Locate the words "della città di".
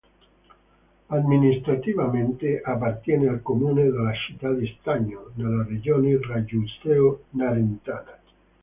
3.83-4.65